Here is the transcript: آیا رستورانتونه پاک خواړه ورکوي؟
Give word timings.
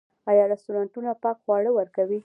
آیا 0.29 0.43
رستورانتونه 0.53 1.11
پاک 1.23 1.37
خواړه 1.43 1.71
ورکوي؟ 1.73 2.19